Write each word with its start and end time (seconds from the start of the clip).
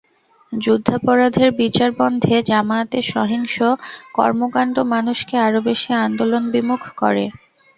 যুদ্ধাপরাধের 0.53 1.49
বিচার 1.59 1.89
বন্ধে 1.99 2.35
জামায়াতের 2.49 3.05
সহিংস 3.11 3.55
কর্মকাণ্ড 4.13 4.75
মানুষকে 4.93 5.35
আরও 5.39 5.59
বেশি 5.69 5.89
আন্দোলনবিমুখ 6.05 6.81
করে। 6.97 7.25